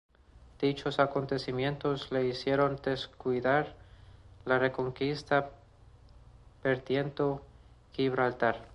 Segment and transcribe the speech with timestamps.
[0.59, 3.75] Dichos acontecimientos le hicieron descuidar
[4.45, 5.51] la Reconquista,
[6.63, 7.45] perdiendo
[7.93, 8.65] Gibraltar.